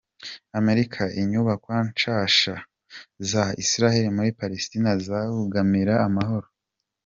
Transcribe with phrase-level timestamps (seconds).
[0.59, 2.53] Amerika: Inyubakwa nshasha
[3.29, 6.47] za Israel muri Palestine zobangamira amahoro.